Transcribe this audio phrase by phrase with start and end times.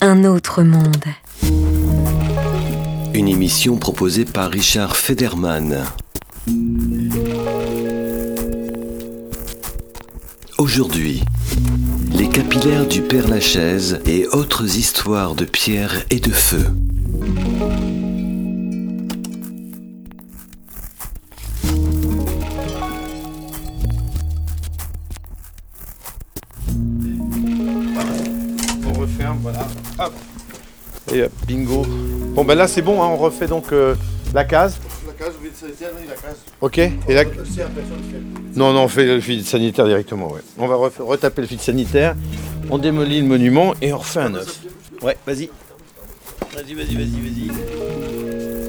[0.00, 1.04] Un autre monde.
[3.12, 5.84] Une émission proposée par Richard Federman.
[10.58, 11.22] Aujourd'hui,
[12.12, 16.66] les capillaires du Père Lachaise et autres histoires de pierre et de feu.
[30.00, 30.12] Hop.
[31.12, 31.84] Et hop, bingo.
[32.34, 33.94] Bon ben là c'est bon, hein, on refait donc euh,
[34.32, 34.78] la case.
[35.06, 36.38] La case, vide sanitaire, oui, la case.
[36.60, 36.78] Ok.
[36.78, 37.28] Et fait.
[38.56, 40.30] non, non, on fait le fil sanitaire directement.
[40.32, 40.40] Ouais.
[40.58, 42.14] On va retaper le fil sanitaire.
[42.70, 44.60] On démolit le monument et on refait un neuf.
[45.02, 45.50] Ouais, vas-y.
[46.54, 48.60] Vas-y, vas-y, vas-y, vas-y.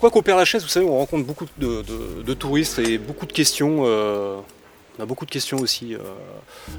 [0.00, 3.26] Quoi qu'au Père Lachaise, vous savez, on rencontre beaucoup de, de- de touristes et beaucoup
[3.26, 3.82] de questions.
[3.86, 4.38] euh,
[4.98, 5.98] on a beaucoup de questions aussi euh,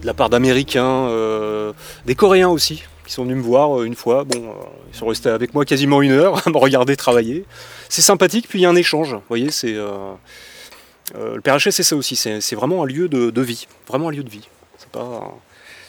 [0.02, 1.74] de la part d'Américains, euh,
[2.06, 4.24] des Coréens aussi, qui sont venus me voir euh, une fois.
[4.24, 4.56] Bon,
[4.92, 7.46] ils sont restés avec moi quasiment une heure à me regarder travailler.
[7.90, 9.14] C'est sympathique, puis il y a un échange.
[9.14, 12.16] Vous voyez, c'est le Lachaise, c'est ça aussi.
[12.16, 14.48] C'est vraiment un lieu de, vie, vraiment un lieu de vie.
[14.78, 15.34] C'est pas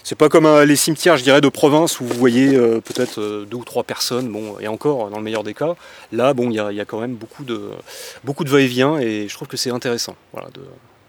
[0.07, 3.65] c'est pas comme les cimetières, je dirais, de province où vous voyez peut-être deux ou
[3.65, 5.77] trois personnes, bon, et encore, dans le meilleur des cas.
[6.13, 7.71] Là, bon, il y a, quand même beaucoup de,
[8.23, 10.49] beaucoup de va-et-vient, et je trouve que c'est intéressant, voilà,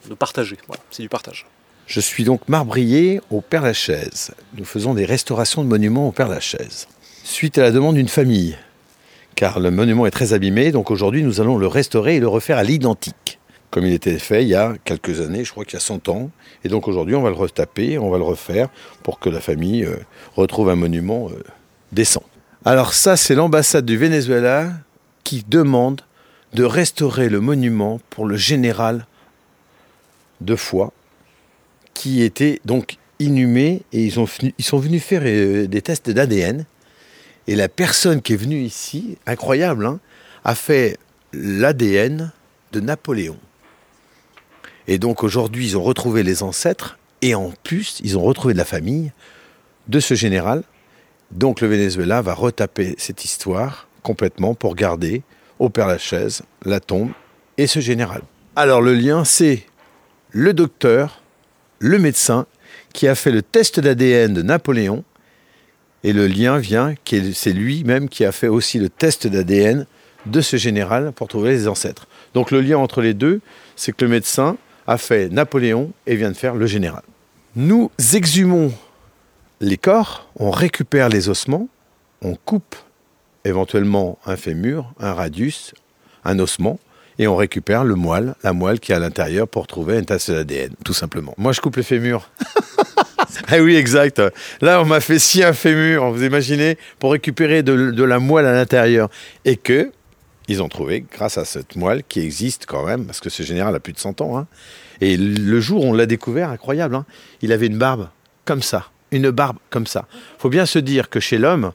[0.10, 0.58] de partager.
[0.92, 1.46] C'est du partage.
[1.88, 4.32] Je suis donc marbrier au Père Lachaise.
[4.58, 6.88] Nous faisons des restaurations de monuments au Père Lachaise.
[7.24, 8.58] Suite à la demande d'une famille,
[9.36, 12.58] car le monument est très abîmé, donc aujourd'hui nous allons le restaurer et le refaire
[12.58, 13.40] à l'identique,
[13.70, 16.10] comme il était fait il y a quelques années, je crois qu'il y a 100
[16.10, 16.32] ans.
[16.64, 18.70] Et donc aujourd'hui on va le retaper, on va le refaire
[19.04, 19.98] pour que la famille euh,
[20.36, 21.44] retrouve un monument euh,
[21.92, 22.24] décent.
[22.64, 24.72] Alors ça c'est l'ambassade du Venezuela
[25.24, 26.02] qui demande
[26.54, 29.06] de restaurer le monument pour le général
[30.42, 30.94] de Foix
[31.94, 36.66] qui était donc inhumé et ils, ont ils sont venus faire euh, des tests d'ADN.
[37.48, 40.00] Et la personne qui est venue ici, incroyable, hein,
[40.44, 40.98] a fait
[41.32, 42.32] l'ADN
[42.72, 43.38] de Napoléon.
[44.88, 48.60] Et donc aujourd'hui, ils ont retrouvé les ancêtres et en plus, ils ont retrouvé de
[48.60, 49.12] la famille
[49.88, 50.64] de ce général.
[51.32, 55.24] Donc le Venezuela va retaper cette histoire complètement pour garder
[55.60, 57.12] au Père Lachaise la tombe
[57.58, 58.22] et ce général.
[58.56, 59.66] Alors le lien, c'est
[60.36, 61.22] le docteur
[61.80, 62.46] le médecin
[62.92, 65.06] qui a fait le test d'ADN de Napoléon.
[66.04, 66.94] Et le lien vient,
[67.34, 69.88] c'est lui-même qui a fait aussi le test d'ADN
[70.26, 72.08] de ce général pour trouver les ancêtres.
[72.34, 73.40] Donc le lien entre les deux,
[73.78, 74.58] c'est que le médecin
[74.88, 77.04] a fait Napoléon et vient de faire le général.
[77.56, 78.74] Nous exhumons
[79.62, 81.70] les corps, on récupère les ossements,
[82.22, 82.76] on coupe
[83.46, 85.74] éventuellement un fémur, un radius,
[86.26, 86.78] un ossement,
[87.18, 90.30] et on récupère le moelle, la moelle qui est à l'intérieur pour trouver une tasse
[90.30, 91.34] d'ADN, tout simplement.
[91.38, 92.30] Moi, je coupe les fémurs.
[93.48, 94.22] ah oui, exact.
[94.62, 98.46] Là, on m'a fait scier un fémur, vous imaginez, pour récupérer de, de la moelle
[98.46, 99.10] à l'intérieur.
[99.46, 99.92] Et que,
[100.48, 103.76] ils ont trouvé, grâce à cette moelle qui existe quand même, parce que ce général
[103.76, 104.48] a plus de 100 ans, hein.
[105.02, 107.06] et le jour où on l'a découvert, incroyable, hein,
[107.42, 108.10] il avait une barbe
[108.44, 110.06] comme ça, une barbe comme ça.
[110.38, 111.72] faut bien se dire que chez l'homme,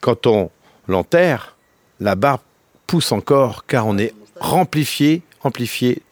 [0.00, 0.50] quand on
[0.88, 1.56] l'enterre,
[2.00, 2.40] la barbe
[2.86, 6.02] pousse encore, car on est amplifié, amplifié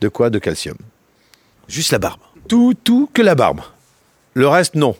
[0.00, 0.30] de quoi?
[0.30, 0.76] De calcium.
[1.68, 2.20] Juste la barbe.
[2.48, 3.60] Tout, tout que la barbe.
[4.34, 4.96] Le reste, non.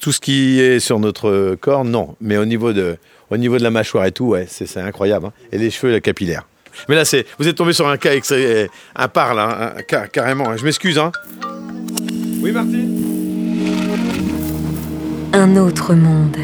[0.00, 2.16] Tout ce qui est sur notre corps, non.
[2.20, 2.96] Mais au niveau de,
[3.30, 5.26] au niveau de la mâchoire et tout, ouais, c'est incroyable.
[5.26, 5.32] hein.
[5.52, 6.46] Et les cheveux, la capillaire.
[6.88, 10.50] Mais là, c'est, vous êtes tombé sur un cas, un là, un cas, carrément.
[10.50, 10.56] hein.
[10.56, 11.12] Je m'excuse, hein.
[12.40, 12.98] Oui, Martine.
[15.34, 16.36] Un autre monde.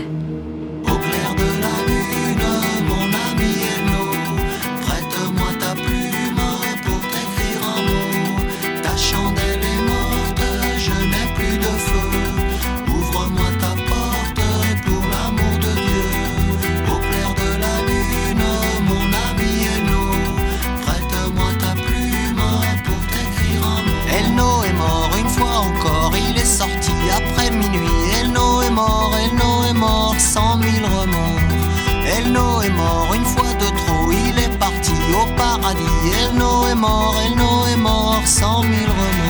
[36.78, 39.27] Mort, Elno est mort, cent mille remords.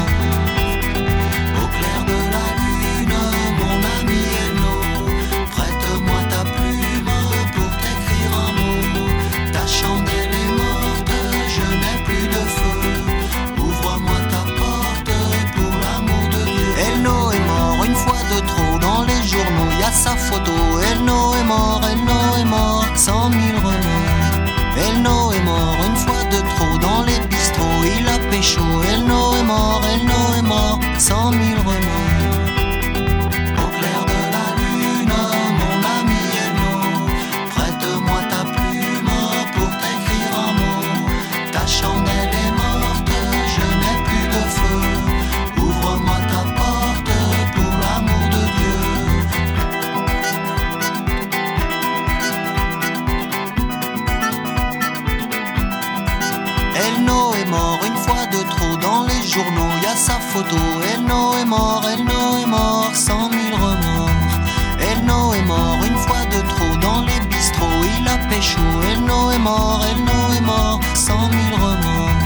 [68.28, 68.60] Pécho.
[68.92, 72.22] Elno est mort, Elno est mort, cent mille remords.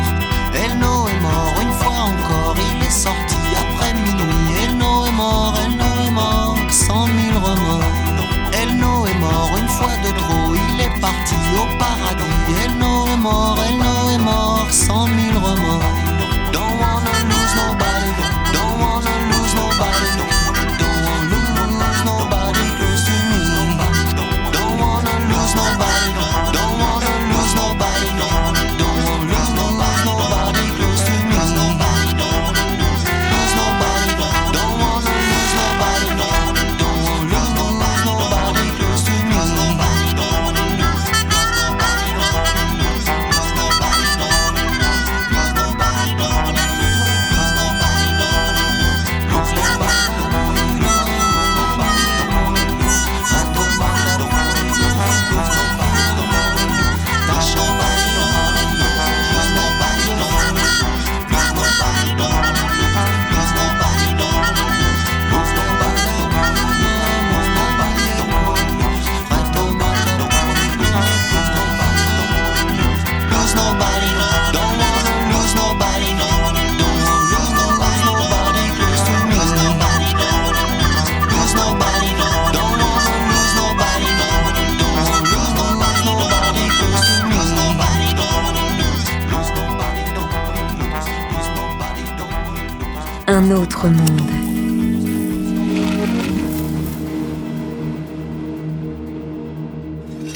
[0.54, 4.54] Elno est mort une fois encore, il est sorti après minuit.
[4.64, 7.84] Elno est mort, Elno est mort, cent mille remords.
[8.52, 12.40] Elno est mort une fois de trop, il est parti au paradis.
[12.64, 15.21] Elno est mort, Elno est mort, cent mille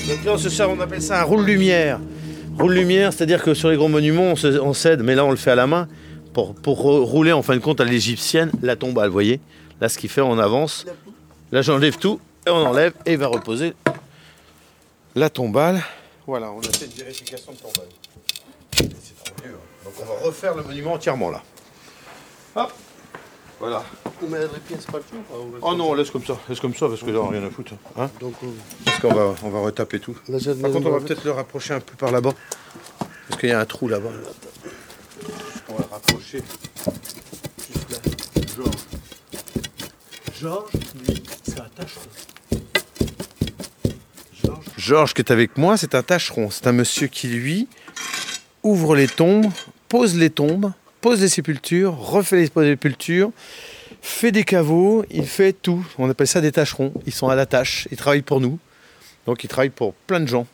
[0.08, 2.00] Donc là, ce soir, on appelle ça un roule-lumière.
[2.58, 5.36] Roule-lumière, c'est-à-dire que sur les gros monuments, on, se- on cède, mais là, on le
[5.36, 5.88] fait à la main
[6.32, 9.40] pour, pour rouler, en fin de compte, à l'égyptienne, la tombale, vous voyez
[9.80, 10.86] Là, ce qu'il fait, on avance.
[11.52, 13.74] Là, j'enlève tout, et on enlève, et va reposer
[15.14, 15.82] la tombale.
[16.26, 17.88] Voilà, on a fait une vérification de tombale.
[18.72, 19.50] C'est trop hein.
[19.84, 21.42] Donc, on va refaire le monument entièrement, là.
[22.54, 22.72] Hop
[23.58, 23.84] Voilà.
[24.22, 26.88] On met les pièces partout ou pas Oh non, laisse comme ça, laisse comme ça,
[26.88, 27.72] parce que là, rien à foutre.
[27.96, 28.46] Hein Donc, euh,
[28.84, 30.16] parce qu'on va, on va retaper tout.
[30.28, 32.32] là, Par contre, on va peut-être le rapprocher un peu par là-bas.
[33.28, 34.10] Parce qu'il y a un trou là-bas.
[35.68, 36.42] On va le rapprocher.
[37.72, 37.98] Juste là.
[38.56, 38.76] Georges.
[40.38, 40.72] Georges,
[41.08, 42.02] lui, c'est un tâcheron.
[44.44, 44.64] Georges.
[44.76, 46.50] Georges qui est avec moi, c'est un tâcheron.
[46.50, 47.68] C'est un monsieur qui, lui,
[48.62, 49.50] ouvre les tombes,
[49.88, 53.30] pose les tombes, pose les sépultures, refait les sépultures,
[54.02, 55.84] fait des caveaux, il fait tout.
[55.98, 56.92] On appelle ça des tâcherons.
[57.06, 58.58] Ils sont à la tâche, ils travaillent pour nous.
[59.26, 60.46] Donc il travaille pour plein de gens.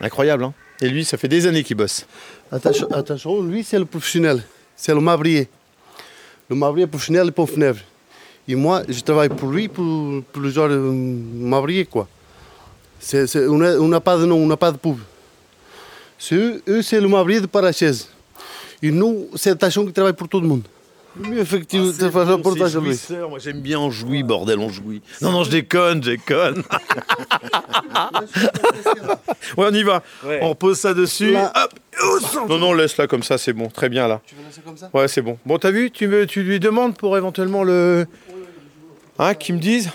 [0.00, 2.06] Incroyable, hein Et lui, ça fait des années qu'il bosse.
[2.50, 4.42] Attention, lui, c'est le professionnel.
[4.76, 5.48] C'est le mabrier.
[6.48, 7.80] Le mabrier professionnel pour Fenèvre.
[8.46, 12.06] Et moi, je travaille pour lui, pour, le genre de mabrier, quoi.
[13.12, 14.98] On n'a pas de nom, on n'a pas de pub.
[16.32, 18.08] Eux, c'est le mabrier de Parachaise.
[18.84, 20.60] Et nous, c'est le tachon qui travaille pour tout le monde.
[21.16, 22.98] Mieux effectivement, Ah, reportage sur lui.
[23.30, 25.00] Moi j'aime bien on jouit, bordel, on jouit.
[25.22, 26.58] Non, non, je déconne, je déconne.
[29.56, 30.02] ouais, on y va.
[30.42, 31.32] On pose ça dessus.
[31.32, 31.50] Là.
[31.54, 31.72] Hop.
[32.50, 33.68] Non, non, laisse là comme ça, c'est bon.
[33.68, 34.20] Très bien là.
[34.26, 34.90] Tu veux laisser comme ça?
[34.92, 35.38] Ouais, c'est bon.
[35.46, 38.06] Bon, t'as vu, tu, me, tu lui demandes pour éventuellement le.
[39.18, 39.88] Hein, qu'ils me disent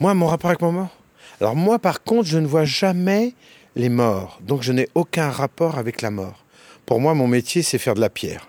[0.00, 0.96] Moi, mon rapport avec ma mort?
[1.42, 3.34] Alors, moi, par contre, je ne vois jamais
[3.76, 4.38] les morts.
[4.40, 6.43] Donc, je n'ai aucun rapport avec la mort.
[6.86, 8.48] Pour moi, mon métier, c'est faire de la pierre.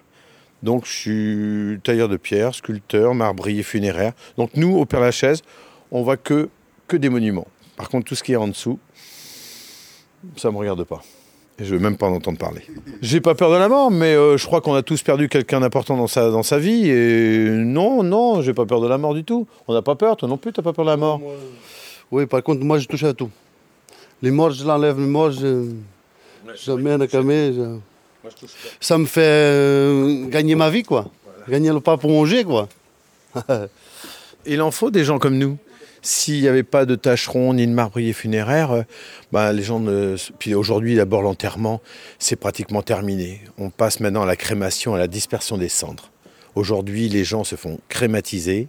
[0.64, 4.14] Donc, je suis tailleur de pierre, sculpteur, marbrier funéraire.
[4.38, 5.42] Donc, nous, au Père Lachaise,
[5.92, 6.50] on voit que,
[6.88, 7.48] que des monuments.
[7.78, 8.80] Par contre, tout ce qui est en dessous,
[10.38, 11.02] ça ne me regarde pas.
[11.60, 12.62] Et je veux même pas en entendre parler.
[13.02, 15.62] J'ai pas peur de la mort, mais euh, je crois qu'on a tous perdu quelqu'un
[15.62, 16.90] d'important dans sa, dans sa vie.
[16.90, 19.48] Et non, non, j'ai pas peur de la mort du tout.
[19.68, 21.22] On n'a pas peur, toi non plus, t'as pas peur de la mort.
[22.12, 23.30] Oui, par contre, moi, je touche à tout.
[24.22, 25.70] Les morts, je l'enlève, les morts, je,
[26.56, 27.54] je mets à camé.
[27.54, 27.78] je-
[28.80, 31.12] Ça me fait euh, gagner ma vie, quoi.
[31.48, 32.68] Gagner le pas pour manger, quoi.
[34.46, 35.58] Il en faut des gens comme nous.
[36.02, 38.84] S'il n'y avait pas de tâcherons ni de marbriers funéraires, euh,
[39.32, 39.84] bah, les gens.
[40.38, 41.82] Puis aujourd'hui, d'abord, l'enterrement,
[42.20, 43.42] c'est pratiquement terminé.
[43.58, 46.12] On passe maintenant à la crémation, à la dispersion des cendres.
[46.54, 48.68] Aujourd'hui, les gens se font crématiser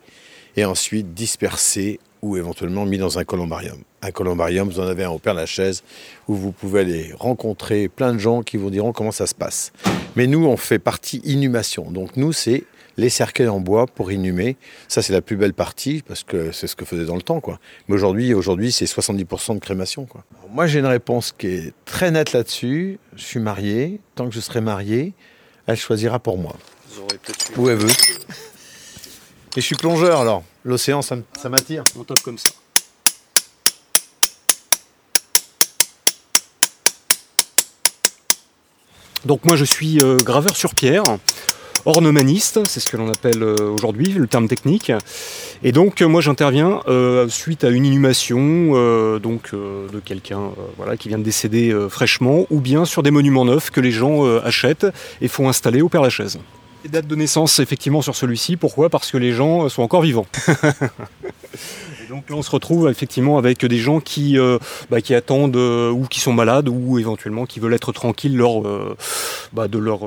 [0.57, 3.79] et ensuite dispersés ou éventuellement mis dans un columbarium.
[4.03, 5.83] Un columbarium, vous en avez un au Père-Lachaise,
[6.29, 9.73] où vous pouvez aller rencontrer plein de gens qui vous diront comment ça se passe.
[10.17, 11.91] Mais nous, on fait partie inhumation.
[11.91, 12.65] Donc nous, c'est
[12.97, 14.57] les cercueils en bois pour inhumer.
[14.89, 17.41] Ça, c'est la plus belle partie, parce que c'est ce que faisait dans le temps.
[17.41, 17.59] Quoi.
[17.89, 20.07] Mais aujourd'hui, aujourd'hui c'est 70% de crémation.
[20.07, 20.25] Quoi.
[20.39, 22.99] Alors, moi, j'ai une réponse qui est très nette là-dessus.
[23.15, 24.01] Je suis marié.
[24.15, 25.13] Tant que je serai marié,
[25.67, 26.57] elle choisira pour moi.
[26.91, 27.93] Vous aurez peut-être eu Où elle veut.
[29.57, 30.45] Et je suis plongeur, alors.
[30.65, 31.17] L'océan, ça
[31.49, 31.83] m'attire.
[31.99, 32.51] un top comme ça.
[39.25, 41.03] Donc moi je suis euh, graveur sur pierre,
[41.85, 44.93] ornemaniste, c'est ce que l'on appelle euh, aujourd'hui le terme technique.
[45.65, 48.39] Et donc euh, moi j'interviens euh, suite à une inhumation
[48.75, 52.85] euh, donc euh, de quelqu'un euh, voilà qui vient de décéder euh, fraîchement, ou bien
[52.85, 54.87] sur des monuments neufs que les gens euh, achètent
[55.21, 56.39] et font installer au Père Lachaise.
[56.89, 58.57] Date de naissance effectivement sur celui-ci.
[58.57, 58.91] Pourquoi?
[58.91, 60.27] Parce que les gens sont encore vivants.
[62.07, 64.59] Et donc là, on se retrouve effectivement avec des gens qui, euh,
[64.91, 68.67] bah, qui attendent euh, ou qui sont malades ou éventuellement qui veulent être tranquilles lors,
[68.67, 68.97] euh,
[69.53, 70.01] bah, de, leur,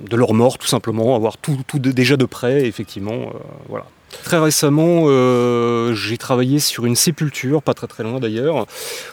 [0.00, 3.32] de leur mort, tout simplement, avoir tout, tout déjà de près, effectivement.
[3.68, 3.84] voilà.
[4.22, 8.66] Très récemment, euh, j'ai travaillé sur une sépulture, pas très très loin d'ailleurs,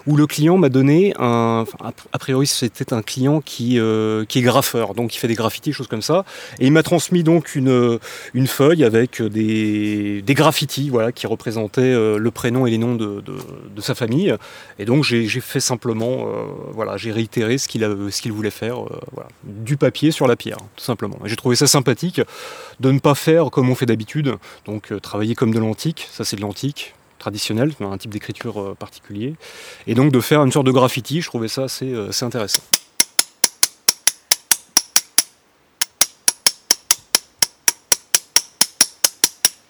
[0.07, 1.65] où le client m'a donné un.
[1.83, 5.73] a- priori, c'était un client qui, euh, qui est graffeur, donc qui fait des graffitis,
[5.73, 6.23] choses comme ça.
[6.59, 7.99] Et il m'a transmis donc une,
[8.33, 12.95] une feuille avec des, des graffitis voilà, qui représentaient euh, le prénom et les noms
[12.95, 14.33] de, de- sa famille.
[14.77, 16.27] Et donc j'ai fait simplement,
[16.71, 18.75] voilà, j'ai réitéré ce qu'il voulait faire,
[19.11, 21.17] voilà, du papier sur la pierre, tout simplement.
[21.25, 22.21] J'ai trouvé ça sympathique
[22.79, 26.35] de ne pas faire comme on fait d'habitude, donc travailler comme de l'antique, ça c'est
[26.35, 29.35] de l'antique traditionnel, un type d'écriture euh, particulier,
[29.85, 32.63] et donc de faire une sorte de graffiti, je trouvais ça assez, euh, intéressant.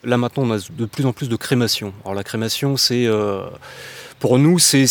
[0.04, 1.94] Là maintenant, on a de plus en plus de crémation.
[2.04, 3.44] Alors la crémation, c'est euh,
[4.22, 4.86] pour nous, c'est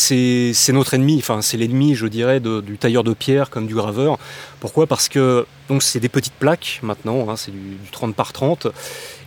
[0.73, 1.17] notre ennemi.
[1.19, 4.19] Enfin, c'est l'ennemi, je dirais, du tailleur de pierre comme du graveur.
[4.59, 4.89] Pourquoi?
[4.89, 7.31] Parce que donc c'est des petites plaques maintenant.
[7.31, 8.67] hein, c'est du, du 30 par 30,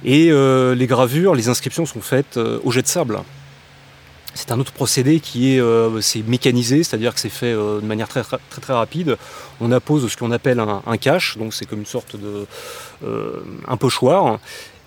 [0.03, 3.17] et euh, les gravures, les inscriptions sont faites euh, au jet de sable.
[4.35, 8.23] C'est un autre procédé qui est euh, mécanisé, c'est-à-dire que c'est fait de manière très,
[8.23, 9.15] très très rapide.
[9.61, 12.45] On appose ce qu'on appelle un, cache, donc c'est comme une sorte de
[13.67, 14.39] un pochoir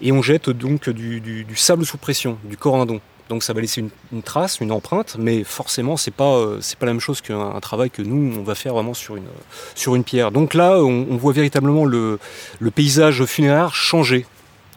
[0.02, 3.00] et on jette donc du- du sable sous pression, du corindon.
[3.28, 6.92] Donc ça va laisser une, trace, une empreinte, mais forcément c'est pas euh, pas la
[6.92, 9.24] même chose qu'un un travail que nous on va faire vraiment sur une
[9.86, 10.30] une pierre.
[10.30, 12.18] Donc là on, voit véritablement le,
[12.74, 14.26] paysage funéraire changer,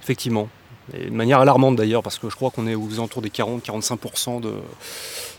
[0.01, 0.49] effectivement,
[0.93, 4.41] et de manière alarmante d'ailleurs parce que je crois qu'on est aux alentours des 40-45%
[4.41, 4.53] de,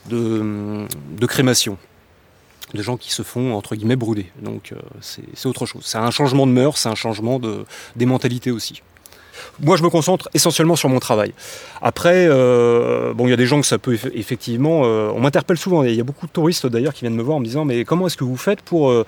[0.09, 0.87] de
[1.19, 1.79] de crémation
[2.75, 4.31] de gens qui se font entre guillemets brûler.
[4.40, 5.83] Donc euh, c'est c'est autre chose.
[5.85, 7.64] C'est un changement de mœurs, c'est un changement de,
[7.97, 8.83] des mentalités aussi.
[9.61, 11.32] Moi, je me concentre essentiellement sur mon travail.
[11.82, 14.82] Après, euh, bon, il y a des gens que ça peut eff- effectivement.
[14.85, 15.82] euh, on m'interpelle souvent.
[15.82, 17.85] Il y a beaucoup de touristes d'ailleurs qui viennent me voir en me disant mais
[17.85, 19.04] comment est-ce que vous faites pour euh,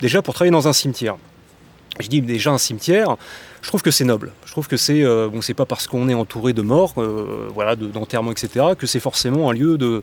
[0.00, 1.16] déjà pour travailler dans un cimetière?
[1.98, 3.16] Je dis déjà un cimetière.
[3.62, 4.32] Je trouve que c'est noble.
[4.46, 6.94] Je trouve que c'est bon, c'est pas parce qu'on est entouré de morts,
[7.54, 10.02] voilà, de- d'enterrements, etc., que c'est forcément un lieu de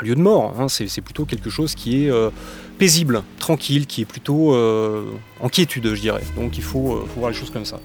[0.00, 0.54] un lieu de mort.
[0.58, 0.68] hein.
[0.68, 2.10] C'est plutôt quelque chose qui est
[2.78, 4.56] paisible, tranquille, qui est plutôt
[5.40, 6.22] en quiétude, je dirais.
[6.36, 7.78] Donc il faut voir les choses comme ça.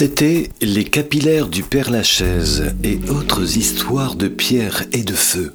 [0.00, 5.52] C'était Les capillaires du Père Lachaise et autres histoires de pierre et de feu.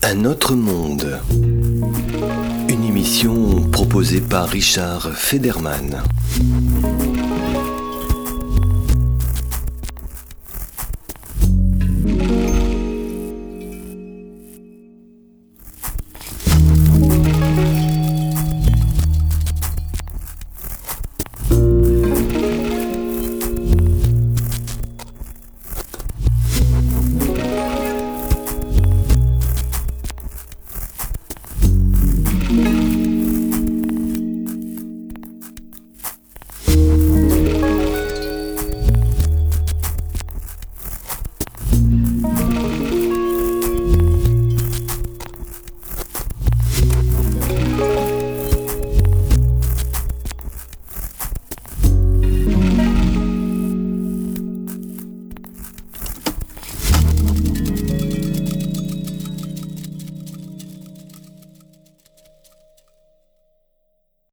[0.00, 1.20] Un autre monde.
[2.70, 6.02] Une émission proposée par Richard Federman.